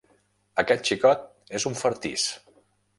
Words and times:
Aquest 0.63 0.89
xicot 0.91 1.29
és 1.61 1.69
un 1.73 1.81
fartís. 1.85 2.29